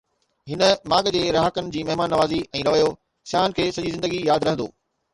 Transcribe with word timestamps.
هن 0.51 0.61
ماڳ 0.93 1.05
جي 1.15 1.21
رهاڪن 1.35 1.69
جي 1.77 1.85
مهمان 1.91 2.13
نوازي 2.15 2.41
۽ 2.63 2.65
رويو 2.71 2.91
سياحن 3.35 3.57
کي 3.61 3.71
سڄي 3.81 3.97
زندگي 3.99 4.27
ياد 4.31 4.51
رهندو. 4.53 4.73